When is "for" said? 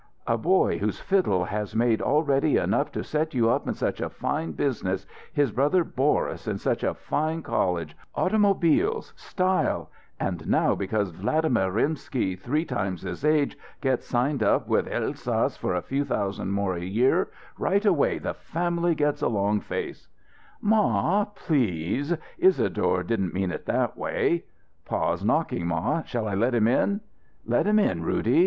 15.55-15.75